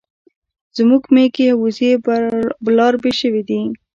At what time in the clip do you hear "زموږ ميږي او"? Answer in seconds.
0.77-1.57